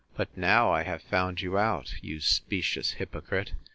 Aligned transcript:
But 0.17 0.35
now 0.35 0.71
I 0.71 0.81
have 0.81 1.03
found 1.03 1.41
you 1.41 1.59
out, 1.59 1.93
you 2.01 2.21
specious 2.21 2.93
hypocrite! 2.93 3.53